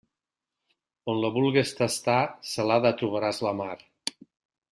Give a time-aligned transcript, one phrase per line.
[1.13, 2.17] On la vulgues tastar,
[2.55, 3.71] salada trobaràs la mar.